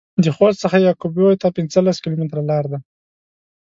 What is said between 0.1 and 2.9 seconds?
د خوست څخه يعقوبيو ته پنځلس کيلومتره لار ده.